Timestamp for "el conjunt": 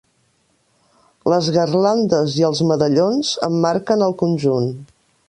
4.07-4.73